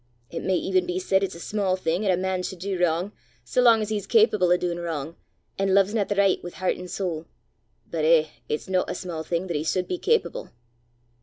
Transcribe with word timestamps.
It 0.31 0.41
may 0.43 0.55
even 0.55 0.87
be 0.87 0.97
said 0.97 1.21
it's 1.21 1.35
a 1.35 1.39
sma' 1.39 1.77
thing 1.77 2.03
'at 2.03 2.11
a 2.11 2.17
man 2.19 2.41
sud 2.41 2.57
du 2.57 2.75
wrang, 2.79 3.11
sae 3.43 3.61
lang 3.61 3.83
as 3.83 3.89
he's 3.89 4.07
capable 4.07 4.51
o' 4.51 4.57
duin' 4.57 4.79
wrang, 4.79 5.15
an' 5.59 5.75
lovesna 5.75 6.05
the 6.05 6.15
richt 6.15 6.43
wi' 6.43 6.49
hert 6.55 6.75
an' 6.75 6.87
sowl. 6.87 7.27
But 7.85 8.03
eh, 8.03 8.29
it's 8.49 8.67
no 8.67 8.83
a 8.87 8.95
sma' 8.95 9.23
thing 9.23 9.43
'at 9.43 9.55
he 9.55 9.63
sud 9.63 9.87
be 9.87 9.99
capable!" 9.99 10.49